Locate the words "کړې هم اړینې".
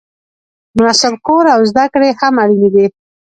1.93-2.69